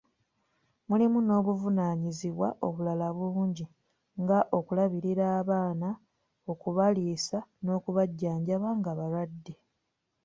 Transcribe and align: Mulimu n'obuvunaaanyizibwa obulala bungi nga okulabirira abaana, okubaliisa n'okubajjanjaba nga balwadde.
Mulimu 0.89 1.19
n'obuvunaaanyizibwa 1.23 2.47
obulala 2.67 3.07
bungi 3.17 3.65
nga 4.21 4.39
okulabirira 4.57 5.25
abaana, 5.39 5.89
okubaliisa 6.51 7.39
n'okubajjanjaba 7.63 8.69
nga 8.79 8.91
balwadde. 8.97 9.53